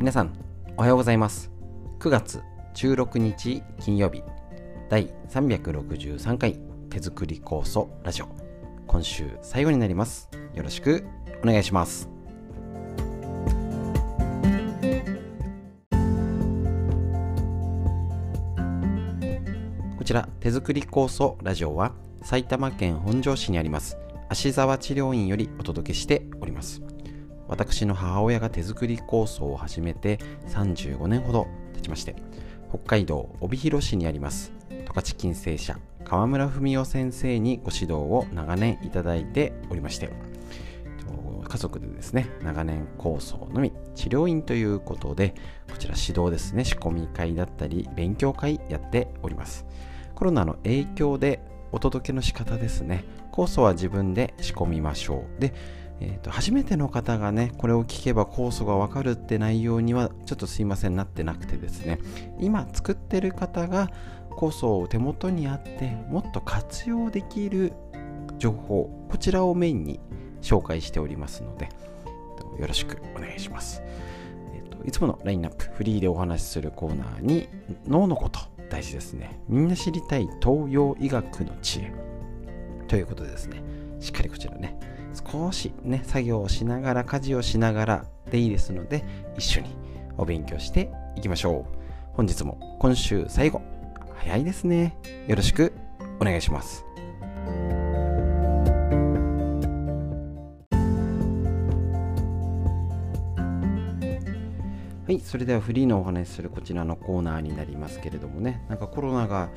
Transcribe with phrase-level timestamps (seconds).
[0.00, 0.32] 皆さん
[0.78, 1.50] おはようございます。
[1.98, 2.42] 9月
[2.72, 4.22] 16日金曜日
[4.88, 6.58] 第363回
[6.88, 8.28] 手作り酵素ラジオ。
[8.86, 10.30] 今週最後になります。
[10.54, 11.04] よろしく
[11.44, 12.08] お願いします。
[19.98, 23.98] こちら手作り酵素ラジオは埼玉県本庄市にあります
[24.30, 26.89] 芦沢治療院よりお届けしております。
[27.50, 32.14] 私の母親が手作り酵素を始めて35年ほど経ちまして
[32.68, 40.10] 北海道帯広市にあります十勝金星社川村文夫先生にご指導を長年いただいておりまして
[41.42, 45.34] 家族でですね長年構想のみ治療院ということで
[45.68, 49.66] こちら指導ですね仕込み会だったり勉強会やっております。
[50.14, 51.40] コロナの影響で
[51.72, 55.40] お届けの仕方ですね酵素は自分で仕込みましょう。
[55.40, 55.52] で
[56.00, 61.98] えーと、初めての方がねこれを聞けば酵素がわかるって内容にはちょっとすいませんなってなくてですね。
[62.38, 63.90] 今作ってる方が
[64.30, 67.72] 酵素を手元にあってもっと活用できる
[68.38, 70.00] 情報こちらをメインに
[70.40, 71.68] 紹介しておりますので
[72.58, 73.82] よろしくお願いします、
[74.54, 77.48] えーと、いつものラインナップフリーでお話しするコーナーに
[77.86, 78.40] 脳のこと
[78.70, 79.40] 大事ですね。
[79.48, 81.92] みんな知りたい東洋医学の知恵
[82.86, 83.62] ということでですね
[83.98, 84.78] しっかりこちらね
[85.12, 89.04] 少しね、作業をしながら、家事をしながらでいいですので、
[89.36, 89.74] 一緒に
[90.16, 91.80] お勉強していきましょう。
[92.14, 93.62] 本日も今週最後、
[94.16, 94.96] 早いですね。
[95.26, 95.72] よろしく
[96.20, 96.84] お願いします。
[105.10, 109.48] はい、それではフリーのお話しするこちらのコーナーになりますけれどもね、なんかコロナが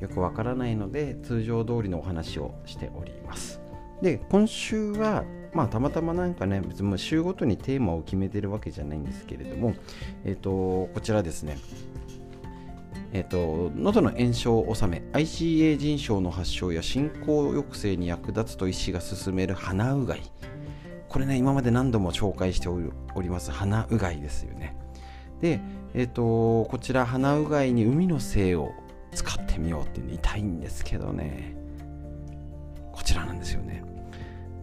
[0.00, 3.63] よくわからないので、通常通りのお話をしております。
[4.02, 9.74] で今週はまあたまたまなんかね別に週ごとにテーマを決めてるわけじゃないんですけれども
[10.24, 10.50] えっ、ー、と
[10.92, 11.58] こちらですね。
[13.12, 20.22] えっ、ー、と喉の炎症を治め ICA 腎症の発症や進行抑制に役立つと医師が勧める鼻うがい。
[21.08, 22.80] これね今まで何度も紹介してお
[23.22, 24.76] ります鼻うがいですよね。
[25.40, 25.60] で
[25.94, 28.72] えっ、ー、とこちら鼻うがいに海の精を
[29.12, 31.63] 使ってみようっていうの痛いんですけどね。
[33.14, 33.82] ちらなんですよね。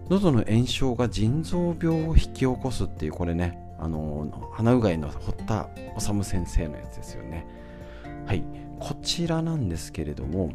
[0.09, 7.47] 喉の炎症が腎臓病を引き起こすっていうこれねあの鼻うがいの堀田治先生のやつですよね。
[8.25, 8.43] はい。
[8.79, 10.51] こちらなんですけれども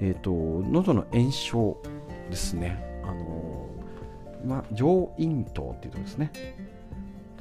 [0.00, 1.76] えっ、ー、と喉の炎症
[2.30, 2.82] ですね。
[3.04, 3.68] あの
[4.44, 6.32] ま上咽頭っていうとこですね。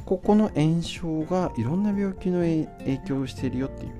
[0.05, 3.91] ここの炎症がいろんな病気の影響をしているよっていう。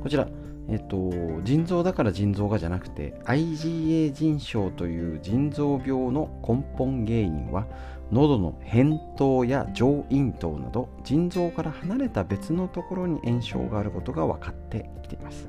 [0.00, 0.28] こちら
[0.70, 1.10] えっと、
[1.42, 7.66] 腎臓だから腎臓がじゃなくて IgA 腎症という腎臓病の根本原因は
[8.12, 15.48] 喉の扁桃や上咽頭など腎臓から離れた別のところに炎症があることが分かってきています。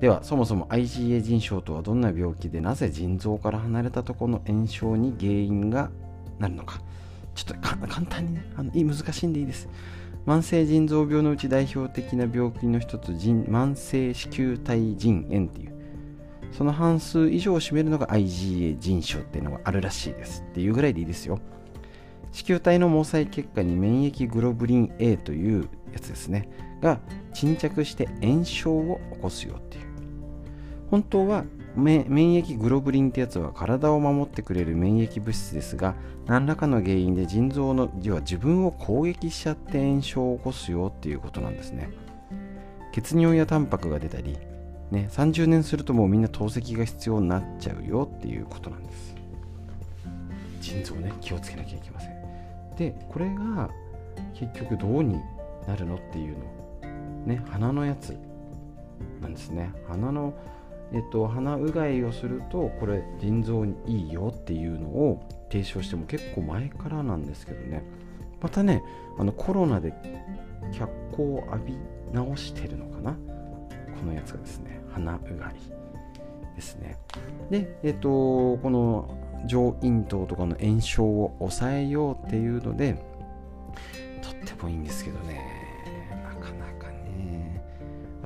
[0.00, 5.90] ではそもそも IgA 腎症とはどんな病気でなぜ腎臓から離れたところの炎症に原因が
[6.38, 6.80] なるのか。
[7.36, 9.68] ちょっと簡単にねあの難しいんでいいです。
[10.26, 15.76] 慢性腎臓病のうち代表的な病気の一つ慢性子宮体腎炎っていう。
[16.52, 21.38] その半数以上を占めるのが IgA 腎症っていうのがあるらしいですっていうぐらいでいいですよ。
[22.32, 26.48] 子宮体の毛細血管に免疫グロブリン A というやつですね。
[26.82, 26.98] が
[27.32, 29.84] 沈着して炎症を起こすよっていう。
[30.90, 31.44] 本当は
[31.76, 35.94] 免疫グロブリンってやつは体を守ってくれる免疫物質ですが
[36.26, 41.90] 何らかの原因で腎臓の要は自分を攻撃しちゃって炎症を起こすよっていうことなんですね。
[42.92, 44.38] 血尿やタンパクが出たり、
[44.90, 49.14] ね、30年するともうみんな透析が必要になっちゃうよっていうことなんです。
[50.62, 52.76] 腎臓ね気をつけなきゃいけません。
[52.76, 53.70] でこれが
[54.34, 55.20] 結局どうに
[55.68, 56.44] なるのっていうの。
[57.26, 58.16] ね鼻のやつ
[59.20, 59.70] なんですね。
[59.88, 60.32] 鼻の
[60.92, 65.20] えっと、鼻うがいをするとこれ腎臓にいいよっていうのを
[65.50, 67.82] 提唱しても結構前からなんですけどね。
[68.40, 68.82] またね
[69.18, 69.92] あのコロナで
[70.72, 71.78] 脚光を浴び
[72.12, 73.12] 直してるのかな？
[73.12, 73.18] こ
[74.06, 75.54] のやつがですね鼻うがい
[76.54, 76.96] ですね。
[77.50, 79.08] でえっとこの
[79.46, 82.94] 上咽頭とかの炎症を抑えようっていうので
[84.22, 85.55] とってもいいんですけどね。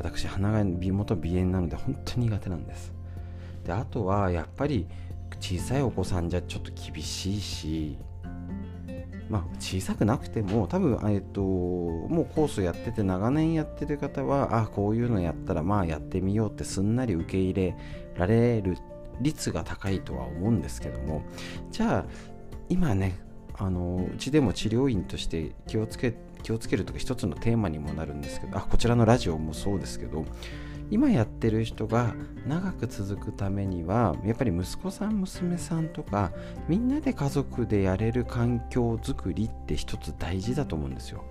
[0.03, 2.93] 私鼻が元鼻炎なので本当に苦手なんです。
[3.65, 4.87] であとはやっぱり
[5.41, 7.99] 小さいお子さんじゃちょっと厳しいし
[9.29, 17.77] まあ小さくなくても多分えっともうコースやってて長年やってる方はあこういうのやったらまあやってみようってすんなり受け入れ
[18.17, 18.79] られる
[19.21, 21.23] 率が高いとは思うんですけども
[21.71, 22.05] じゃあ
[22.69, 23.19] 今ね
[23.59, 30.25] あのうちでも治療院として気をつけ気をつけるとか一つのテーマにもなるんですけどあこちらのラジオもそうですけど
[30.91, 32.15] 今やってる人が
[32.47, 36.33] 長く続くためにはやっぱり息子さん娘さんとか
[36.69, 41.25] みんなで家族でやれる環境づくりって一つ大事だと思うんですよ。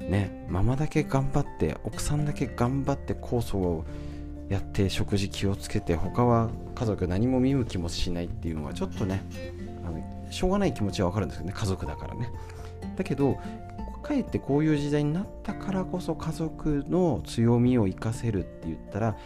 [0.00, 3.84] ねママだけ頑張って奥さんだけ頑張って酵素を
[4.48, 9.22] やって食事気をつけて他は家族何も見向きもしないっていうのはちょっとね
[9.84, 12.30] あのしょうがない気持ちはわかるんですけどね家族だからね
[12.96, 13.38] だけど
[13.98, 19.16] かえってこういう時代になったからこそ家族の強みを生かせるって言ったら、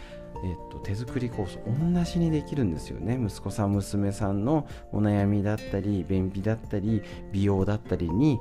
[0.43, 3.19] えっと、手作り酵素同じにできるんですよね。
[3.23, 8.39] 息子さん娘さんのお悩みだったり便秘だったり美容だったりに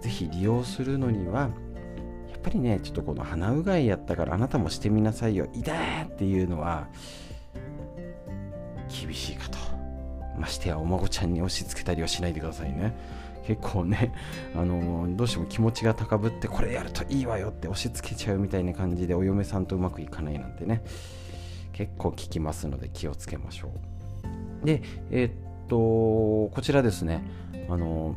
[0.00, 1.50] ぜひ利用するのには
[2.30, 6.88] やっぱりねちょっとこの鼻うがいやったからあなたもしてみなさいよ痛いっていうのは
[8.88, 9.58] 厳しいかと。
[10.38, 12.96] ましてやお孫ちゃんに押し付けたりはしないでくださいね。
[13.46, 14.12] 結構ね、
[14.54, 20.82] あのどうしても気持ちが高ぶってこれやるといいわよって押し付けちゃうみたいな感じでお嫁さんとうまくいかないなんてね
[21.72, 23.68] 結構効きますので気をつけましょ
[24.62, 24.66] う。
[24.66, 25.32] でえー、っ
[25.68, 27.22] とこちらですね。
[27.68, 28.14] あの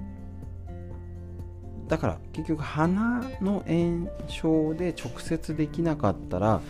[1.88, 6.62] だから結局鼻の炎症で直接できなかったら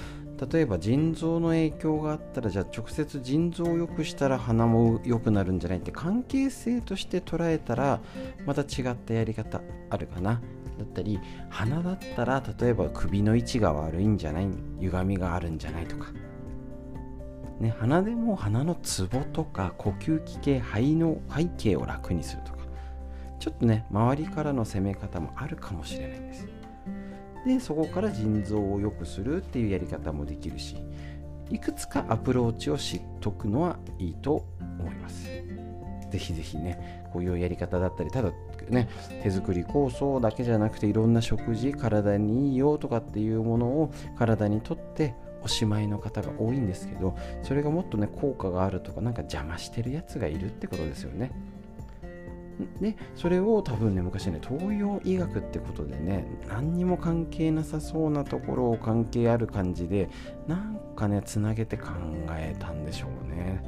[0.52, 8.02] 例えば腎臓の影響があったらじゃあ直接腎臓を良くしたら鼻も良くなるんじゃないって関係性として捉えたら
[8.46, 10.42] また違ったやり方あるかな。
[10.78, 14.48] だったり鼻だったら例えば首の位置が悪いんじゃない
[14.82, 16.12] 歪みがあるんじゃないとか。
[17.62, 22.56] ね、鼻でも鼻のツボとか呼吸器系肺の背景を楽にするとか。
[23.40, 26.48] ちょっとね周りからの攻め方もあるかもしれないです
[27.45, 30.77] でそこから腎臓を良くするっていうやり方もできるし
[31.51, 34.45] いくつかアプローチを知っとくのはいいと
[34.80, 35.30] 思います。
[36.09, 38.31] ぜひぜひねこういうやり方だったりただ
[38.69, 38.88] ね
[39.21, 45.13] 手作り酵素だけじゃなくていろんな食事体にいいよとかっていうものを体にとって
[45.44, 51.31] おしまいの方が多いんですけどそれがもっとね効果があるとかなんか邪魔してるやつがいるってことですよね。
[52.80, 60.10] でそれを多分ね昔ね東洋医学ってことでね何にも関係なさそうなところを関係ある感じで
[60.48, 61.90] なんかねつなげて考
[62.31, 63.62] えたんでしょうね。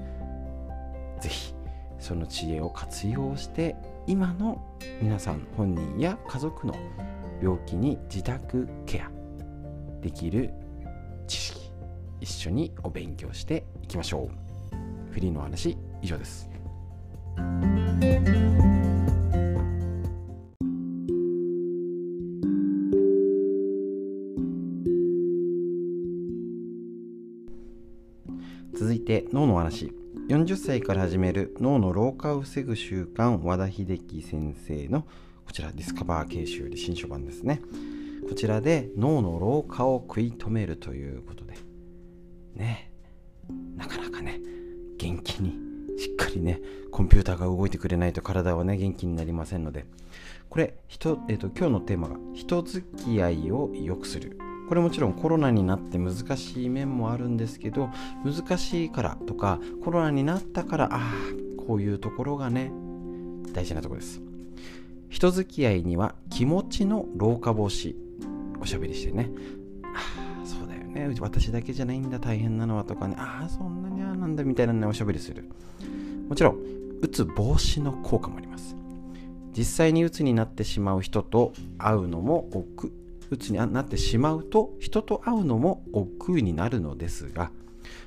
[1.19, 1.53] 是非
[1.99, 3.75] その知恵を活用して
[4.05, 4.61] 今の
[5.01, 6.75] 皆さん本人や家族の
[7.41, 9.11] 病気に自宅ケア
[10.01, 10.51] できる
[11.27, 11.71] 知識
[12.21, 15.11] 一緒にお勉強していきましょう。
[15.11, 16.49] フリーの話以上です。
[29.67, 29.91] 話。
[30.29, 35.01] 40歳から始める脳の老化を防ぐ習慣和田秀樹先生の
[35.45, 37.61] こちらディスカバー形式より新書版ですね。
[38.27, 41.55] こちらで脳の老化を食い止めるということで。
[42.55, 42.91] ね。
[43.75, 44.39] なかなかね
[44.97, 45.53] 元気に
[45.97, 46.61] しっかりね
[46.91, 49.85] コンピューターが動いてくれないと体はね元気になりませんので。
[50.49, 54.37] これ人、えーと、今日のテーマが人付き合いを良くする。
[54.67, 57.89] これもちろんコロナになって難しい面もあるんですけど
[58.25, 61.01] 難しいからとかコロナになったからああ
[61.65, 62.71] こういうところがね
[63.53, 64.21] 大事なところです。
[65.09, 67.95] 人付き合いには気持ちの老化防止
[68.61, 69.29] おしゃべりしてね。
[69.83, 71.15] ああそうだよね。
[71.19, 72.19] 私だけじゃないんだ。
[72.19, 73.15] 大変なのはとかね。
[73.17, 75.49] ああそんなにああなんだみたいなねおしゃべりする。
[76.27, 76.57] もちろん
[77.01, 78.75] うつ防止の効果もあります。
[79.57, 82.91] 実際にうつになってしまう人と会うのも億
[83.29, 87.51] うつになってしまうと人と会うのも億劫になるのですが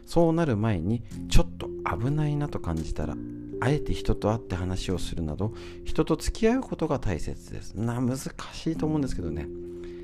[0.07, 3.17] そうなる前にちょっと危ないなと感じたら
[3.61, 5.53] あえて人と会って話をするなど
[5.85, 7.75] 人と付き合うことが大切です。
[7.75, 9.47] な難しいと思うんですけどね。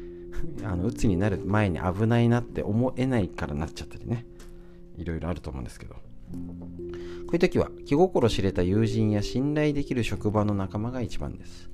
[0.62, 4.26] あのうつになる前に危ないなって思えないからなっちゃったりね。
[4.99, 5.94] いろいろあると思うんですけど。
[5.94, 6.00] こ
[7.30, 11.70] ういう時は気心知れた友人や信頼できる職場の仲間が一番です。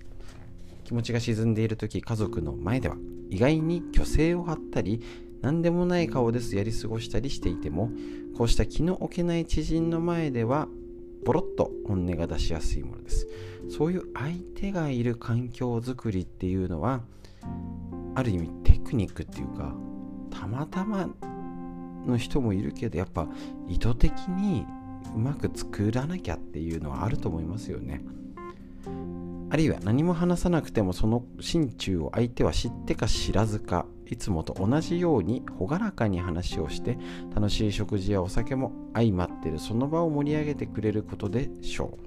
[0.93, 2.97] 気持ちが沈んでいる時家族の前では
[3.31, 5.01] 意外に虚勢を張ったり
[5.41, 7.91] 何でもない顔ですやり過ごしたりしていても
[8.37, 10.69] こうした気の置けない知人の前では
[11.25, 13.27] ポロッと本音が出しやすいものです。
[13.71, 17.01] そういう相手がいる環境づくりっていうのは
[18.15, 19.75] ある意味テクニックっていうか
[20.31, 21.09] たまたま
[22.05, 23.29] の人もいるけどやっぱ
[23.67, 24.67] 意図的に
[25.17, 28.05] うまく作らなきゃっていうのはあると思いますよね。
[29.53, 36.97] あるいは何も話さなくてもその心中を相手は知ってか知らずかいつもと同じように朗らかに話をして
[37.35, 41.99] 楽しい食事やお酒も相まってるその場を盛り上げてくれることでしょ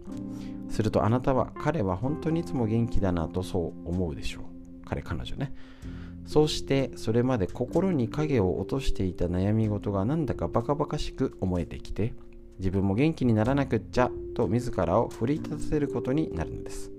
[0.70, 0.74] う。
[0.74, 4.44] するとあなたは彼は本当にいつも元気だなとそう思うでしょう。
[4.84, 5.54] 彼彼女ね。
[6.26, 12.16] そうしてそれまで心に影を落としていた悩み事がなんだかバカバカしく思えてきて
[12.58, 16.95] 自分も元気にならなくっちゃと自らを奮い立たせることになるのです。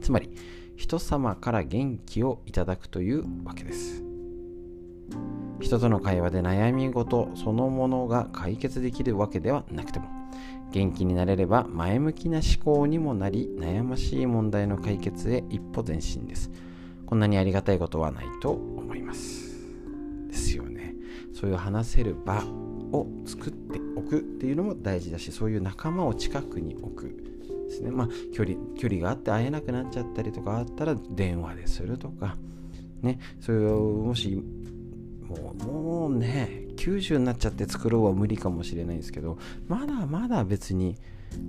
[0.00, 0.30] つまり
[0.76, 4.02] 人様から元気をいただくというわけです。
[5.60, 10.08] 人との会話で悩み事そのものが解決できるわけではなくても
[10.72, 16.50] 元気になれれば前向きな思考にもなり悩ましい問題の解決へ一歩前進です。
[17.06, 19.50] こんなにありがたいことはないと思います。
[20.28, 20.94] ですよね。
[21.34, 22.42] そういう話せる場
[22.92, 27.29] を作っておくっていうのも大事だしそういう仲間を近くに置く。
[27.70, 27.90] ですね。
[27.90, 32.36] まあ距離距離があって会えなくなっちゃったりとかあったら電話でするとか
[33.02, 33.18] ね。
[33.40, 34.42] そういうもし
[35.26, 40.96] もうもうね90になっちゃって作ろうは無理かもしれないですけどまだまだ別に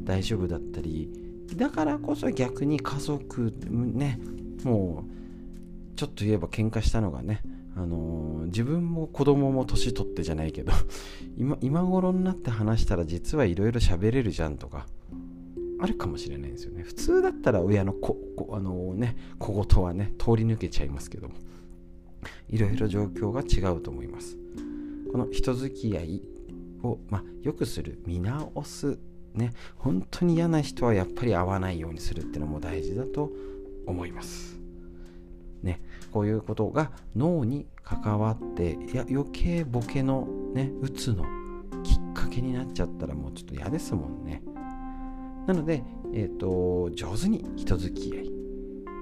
[0.04, 1.10] 大丈夫だったり
[1.56, 4.20] だからこそ逆に家族ね
[4.64, 7.42] もうちょっと言えば喧嘩したのがね
[7.76, 10.74] あのー、自分も子供も年取ってじゃないけど
[11.38, 14.86] 今今頃になって話したら実はいろいろ喋れるじゃんとか
[15.82, 16.84] あるかもしれないんですよね。
[16.84, 18.18] 普通だったら親の子
[18.54, 21.36] あの、ね小言はね通り抜けちゃいますけども。
[22.50, 24.38] いろいろ状況が違うと思います。
[25.12, 26.22] この人付き合い
[26.84, 28.98] を、まあ、よくする見直す
[29.34, 33.32] ね本当に嫌な人はやっぱり会わないようにするっていうのも大事だと
[33.86, 34.60] 思います。
[35.64, 41.26] ねこういうことが脳に関わっていや余計ボケのねうつの
[41.84, 44.42] きっかけになっちゃったらもうちょっと嫌ですもんね。
[45.52, 48.32] なので、えーと、上手に人付き合い。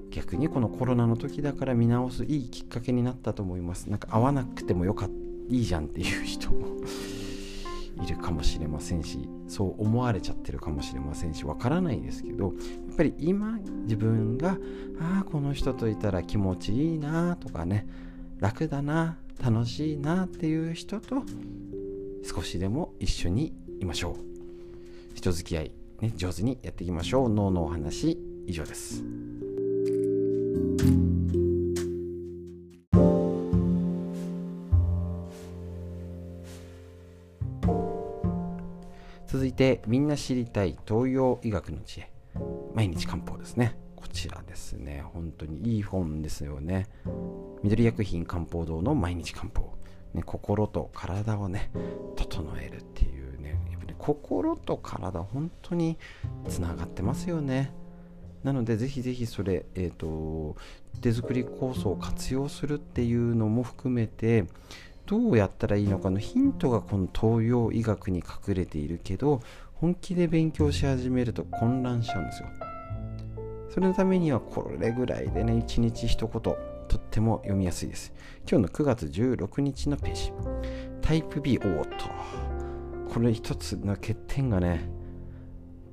[0.10, 3.88] 逆にこのコロナの時だから見直すいいきっかけになったと思います。
[3.91, 5.15] なんか会わなくてもよかった
[5.50, 6.77] いいじゃんっていう人も
[8.03, 12.51] いるかもしれませんしそう思われちゃってるかもしれませんしわからないですけどや
[12.94, 14.60] っぱり今自分が
[15.00, 17.88] ああこの人といたら気持ちいいなとかね
[18.39, 21.24] 楽だな楽しいなっていう人と
[22.24, 24.29] 少しでも一緒にいましょう。
[25.15, 27.29] 人付き合い、ね、上手にやっていきましょう。
[27.29, 29.03] 脳のお話以上です。
[39.27, 42.12] 続いてみんな知りたい東洋医学の知恵。
[42.74, 43.77] 毎日漢方ですね。
[43.96, 45.03] こちらですね。
[45.13, 46.88] 本当にいい本ですよね。
[47.62, 49.77] 緑薬品漢方堂の毎日漢方、
[50.13, 51.70] ね、心と体をね
[52.15, 53.19] 整えるっていう
[54.00, 55.98] 心と体本当に
[56.48, 57.72] つながってますよね。
[58.44, 60.56] なのでぜひぜひそれ、えーと
[61.01, 64.46] 手作り酵素を活用するっていうのも含めて
[65.06, 69.41] どうやったらいいのかのヒントがこの東洋医学に隠れているけど
[69.75, 72.50] 本気で勉強し始めると混乱しちゃうんですよ。
[73.70, 76.58] それのためにはこれぐらいでね一日一言と
[76.98, 78.13] っても読みやすいです。
[78.50, 80.34] 今日の9月16日のページ。
[81.01, 82.49] タイプ B おっと。
[83.12, 84.89] これ一つの欠点がね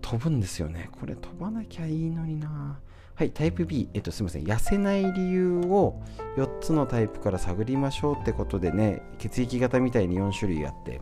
[0.03, 0.89] 飛ぶんですよね。
[1.01, 2.79] これ飛ばなきゃいいのにな。
[3.17, 6.03] はい、タイプ B、えっと、すみません、痩せない理由を
[6.37, 11.01] 4つのタイプから探りましょうってことでね、血液型みたいに4種類あって、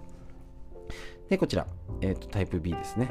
[1.29, 1.67] で、こちら、
[2.01, 3.11] えっと、タイプ B ですね。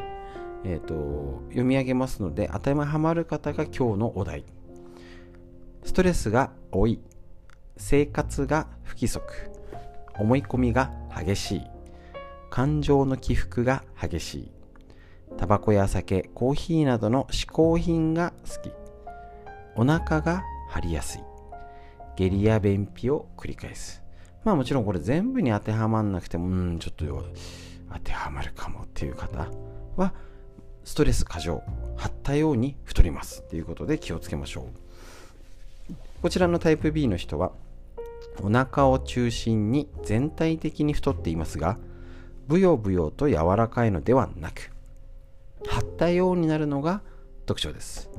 [0.64, 4.46] えっと、読み上げますので、当てはまる方が今日のお題。
[5.84, 7.02] ストレスが多い、
[7.76, 9.52] 生活が不規則、
[10.18, 11.62] 思い込みが激しい、
[12.54, 14.52] 感情の起伏が激しい、
[15.38, 18.72] タバコや酒、コーヒーなどの嗜好品が好き、
[19.76, 21.22] お腹が張りやすい。
[22.16, 24.04] 下痢や便秘を繰り返す。
[24.44, 27.26] まあもちろんこれ全部に当てはまんなくてもうんちょっと
[27.92, 29.50] 当てはまるかもっていう方
[29.96, 30.14] は
[30.84, 31.64] ストレス過剰
[31.98, 33.42] 張ったように太ります。
[33.42, 34.68] っていうことで気をつけましょ
[35.90, 35.94] う。
[36.22, 37.52] こちらのタイプ B の人は
[38.44, 41.80] お腹を中心に全体的に太っていますが
[42.48, 44.72] ブヨブヨと柔らかいのではなく
[45.68, 47.02] 張ったようになるのが
[47.46, 48.10] 特徴です。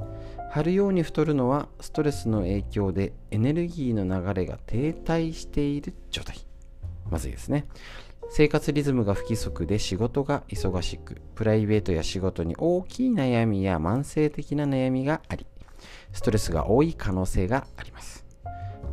[0.50, 6.36] 張るように太るのはストレスの影響でエネルギーの流れが停滞している状態。
[7.10, 7.66] まずいですね。
[8.30, 15.46] 生活リズムが不規則で仕事が忙しくプライベートや仕事に大きい悩みや慢性的な悩みがあり
[16.12, 18.24] ストレスが多い可能性があります。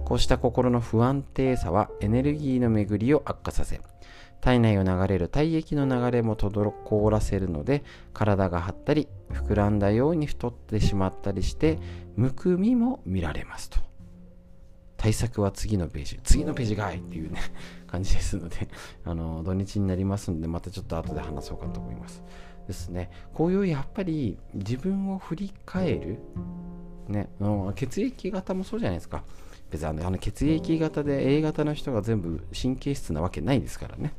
[0.05, 3.79] こうした心の不安定さはエネルギーの巡りを悪化させ
[4.41, 7.83] 体内を流れる体液の流れも滞らせるので
[8.13, 11.79] 体が張ったり膨らんだように太ってしまったりして
[12.15, 13.79] むくみも見られますと。
[14.97, 16.19] 対策は次のページ。
[16.23, 17.39] 次のページかいっていうね
[17.87, 18.67] 感じですので
[19.03, 22.23] あの土日になりますのでまたちょっと後で話そうかと思います。
[22.67, 23.09] ですね。
[23.33, 26.19] こういうやっぱり自分を振り返る
[27.07, 27.29] ね、
[27.75, 29.23] 血液型もそうじゃないですか。
[29.69, 34.13] 別にあの血液型で A 型の人が全部神経質なわけないですからね。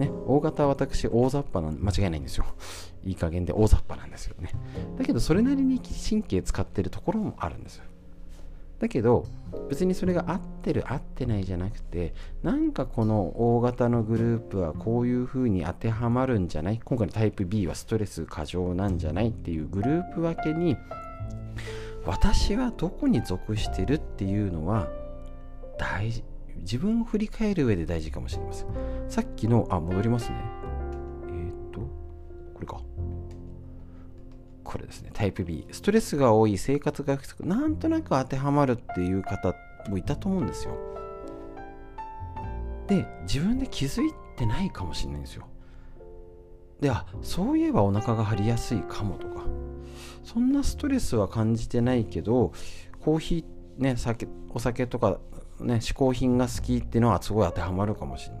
[0.00, 2.46] ね、大型は私大雑把な間違いないんですよ。
[3.04, 4.50] いい加減で大雑把なんですよね。
[4.98, 7.84] だけどそれなりに神経使ってるところもあるんですよ。
[8.78, 9.26] だけど
[9.68, 16.80] 別にそれが合ってる合ってないじゃなくてなんかこの大型のグループはこういう風に当てはまるんじゃない？
[16.82, 20.78] 今回のタイプ B はストレス過剰なんじゃないっていうグループ分けに
[22.06, 24.88] 私はどこに属してるっていうのは
[25.78, 26.24] 大事。
[26.58, 28.66] 自分を振り返る上で大事かもしれません。
[29.08, 30.36] さっきのあ戻りますね。
[31.28, 32.80] えっ、とこれか。
[34.64, 35.10] これですね。
[35.12, 37.46] タイプ B ストレスが多い生活が不足。
[37.46, 39.54] なんとなく当てはまるっていう方
[39.88, 40.74] もいたと思うんですよ。
[42.86, 45.46] で自分で気づいてないかもしれないんですよ。
[46.80, 49.44] であそういえばお腹が張りやすいかもとか。
[50.24, 52.52] そんなストレスは感じてないけど
[53.00, 55.18] コーヒーね酒お酒とか
[55.64, 58.40] ね嗜好品が好きっていうのはすごい当てはまるかもしれな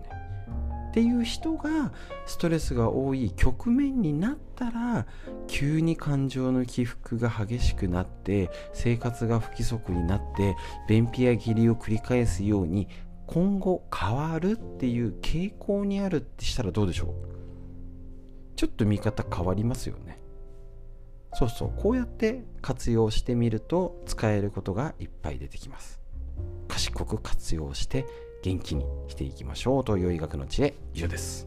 [0.90, 1.92] っていう人が
[2.26, 5.06] ストレスが多い局面になったら
[5.46, 10.56] 急に感情の起伏が激しくなって生活が不規則になって
[10.88, 12.88] 便秘や下痢を繰り返すように
[13.28, 17.14] 今後変わるっていう傾向にあるってしたらどうでしょう？
[18.56, 20.18] ちょっと見方変わりますよね。
[21.34, 21.72] そうそう。
[21.80, 25.99] こうやって活用してみると使えることがいっぱい出てきます。
[26.80, 28.06] 賢く活用して
[28.42, 31.46] 元気にしていきましょうという医学の知恵以上です。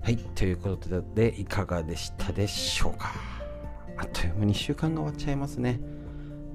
[0.00, 3.12] はいということでいかがでしたでしょうか？
[3.96, 5.80] あっという間に1週間が終わっちゃいますね。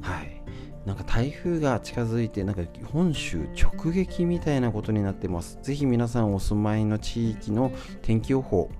[0.01, 0.41] はい。
[0.85, 5.59] なんか台風が近づいてなんか本州直撃みたいなことになってます。
[5.61, 8.71] ぜひ皆さんお住まいの地域の天気予報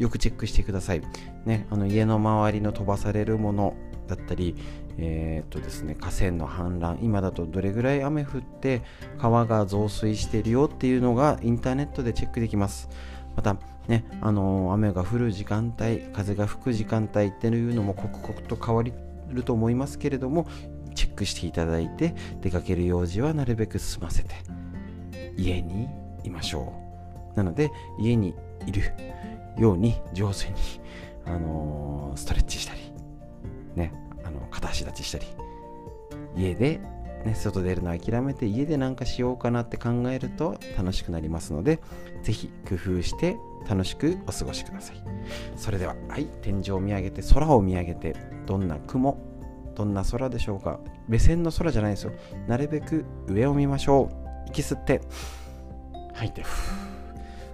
[0.00, 1.02] よくチェックしてください。
[1.44, 3.74] ね、あの家の周りの飛ばされるもの
[4.08, 4.56] だったり、
[4.96, 8.80] えー、っとですね、河川の氾濫、今だとどれぐらい雨降って
[9.18, 12.88] 川が増水しているよっていうのがインターネットでチェックできます。
[13.36, 13.58] また、
[13.88, 20.46] ね、あの、雨が降る時間帯、風が吹く時間帯っていうのも刻々と変わると思いますけれども、
[20.94, 24.30] チェックしていただいて、出かける用事はなるべく済ませて、
[25.36, 25.88] 家に
[26.24, 26.72] いましょ
[27.34, 27.36] う。
[27.36, 28.34] なので、家に
[28.66, 28.82] いる。
[29.58, 30.54] ように上手に、
[31.26, 32.80] あのー、ストレッチしたり、
[33.74, 33.92] ね、
[34.24, 35.26] あの片足立ちしたり
[36.36, 36.80] 家で、
[37.24, 41.80] ね、外出るの諦めて家で何かしようかなって考えると楽しくなりますので
[42.22, 43.36] ぜひ工夫して
[43.68, 44.96] 楽しくお過ごしください。
[45.56, 49.18] それでははい天井を見上げて空を見上げてどんな雲
[49.74, 50.80] どんな空でしょうか。
[51.08, 52.12] 目線の空じゃないですよ。
[52.46, 54.10] なるべく上を見ましょ
[54.46, 54.48] う。
[54.48, 55.00] 息吸って
[56.14, 56.89] 吐いてふー。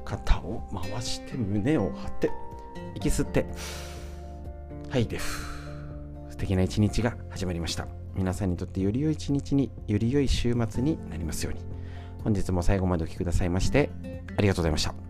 [0.07, 2.31] 肩を回して胸を張って
[2.95, 3.45] 息吸って
[4.89, 5.45] はいです。
[6.31, 7.87] 素敵な一日が始まりました。
[8.15, 11.61] 皆さんにとってより良い一日により良い週末になりますように。
[12.23, 13.91] 本日も最後までお聴きくださいまして
[14.37, 15.06] ありがとうございました。